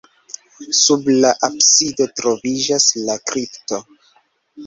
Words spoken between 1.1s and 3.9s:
la absido troviĝas la kripto.